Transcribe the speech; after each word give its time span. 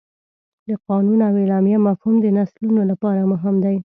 د 0.67 0.69
قانون 0.87 1.19
او 1.27 1.33
اعلامیه 1.41 1.79
مفهوم 1.87 2.15
د 2.21 2.25
نسلونو 2.37 2.81
لپاره 2.91 3.29
مهم 3.31 3.55
دی. 3.65 3.77